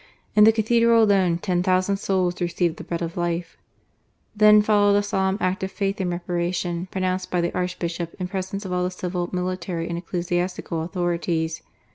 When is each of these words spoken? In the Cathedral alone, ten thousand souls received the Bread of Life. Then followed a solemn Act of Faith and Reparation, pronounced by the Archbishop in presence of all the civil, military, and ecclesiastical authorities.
In 0.35 0.45
the 0.45 0.51
Cathedral 0.51 1.03
alone, 1.03 1.37
ten 1.37 1.61
thousand 1.61 1.97
souls 1.97 2.41
received 2.41 2.77
the 2.77 2.83
Bread 2.83 3.03
of 3.03 3.17
Life. 3.17 3.55
Then 4.35 4.63
followed 4.63 4.95
a 4.95 5.03
solemn 5.03 5.37
Act 5.39 5.61
of 5.61 5.71
Faith 5.71 6.01
and 6.01 6.09
Reparation, 6.09 6.87
pronounced 6.89 7.29
by 7.29 7.39
the 7.39 7.53
Archbishop 7.53 8.15
in 8.17 8.27
presence 8.27 8.65
of 8.65 8.73
all 8.73 8.83
the 8.83 8.89
civil, 8.89 9.29
military, 9.31 9.87
and 9.87 9.99
ecclesiastical 9.99 10.81
authorities. 10.81 11.61